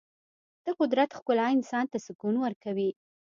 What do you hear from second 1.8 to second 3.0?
ته سکون ورکوي.